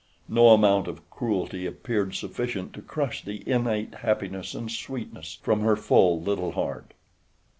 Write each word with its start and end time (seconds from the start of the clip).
No 0.27 0.49
amount 0.49 0.87
of 0.87 1.07
cruelty 1.11 1.67
appeared 1.67 2.15
sufficient 2.15 2.73
to 2.73 2.81
crush 2.81 3.23
the 3.23 3.47
innate 3.47 3.93
happiness 3.93 4.55
and 4.55 4.71
sweetness 4.71 5.37
from 5.43 5.61
her 5.61 5.75
full 5.75 6.19
little 6.19 6.53
heart. 6.53 6.95